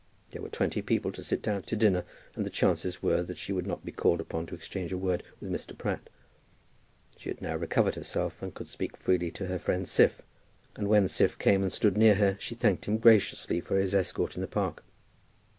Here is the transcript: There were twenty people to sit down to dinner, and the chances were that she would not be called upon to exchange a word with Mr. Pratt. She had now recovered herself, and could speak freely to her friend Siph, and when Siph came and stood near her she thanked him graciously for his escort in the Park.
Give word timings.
There 0.31 0.41
were 0.41 0.49
twenty 0.49 0.81
people 0.81 1.11
to 1.11 1.23
sit 1.23 1.43
down 1.43 1.61
to 1.61 1.75
dinner, 1.75 2.05
and 2.35 2.43
the 2.43 2.49
chances 2.49 3.03
were 3.03 3.21
that 3.21 3.37
she 3.37 3.53
would 3.53 3.67
not 3.67 3.85
be 3.85 3.91
called 3.91 4.19
upon 4.19 4.47
to 4.47 4.55
exchange 4.55 4.91
a 4.91 4.97
word 4.97 5.21
with 5.39 5.51
Mr. 5.51 5.77
Pratt. 5.77 6.09
She 7.17 7.29
had 7.29 7.39
now 7.39 7.55
recovered 7.55 7.93
herself, 7.93 8.41
and 8.41 8.51
could 8.51 8.65
speak 8.67 8.97
freely 8.97 9.29
to 9.29 9.45
her 9.45 9.59
friend 9.59 9.85
Siph, 9.85 10.21
and 10.75 10.87
when 10.87 11.05
Siph 11.07 11.37
came 11.37 11.61
and 11.61 11.71
stood 11.71 11.97
near 11.97 12.15
her 12.15 12.35
she 12.39 12.55
thanked 12.55 12.85
him 12.85 12.97
graciously 12.97 13.61
for 13.61 13.77
his 13.77 13.93
escort 13.93 14.33
in 14.33 14.41
the 14.41 14.47
Park. 14.47 14.83